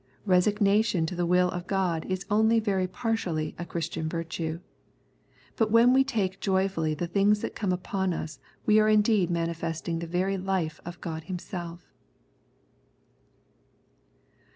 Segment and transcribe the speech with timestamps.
[0.25, 4.59] Resignation to the will of God is only very partially a Christian virtue;
[5.55, 9.99] but when we take joyfully the things that come upon us we are indeed manifesting
[9.99, 11.93] the very life of God Himself.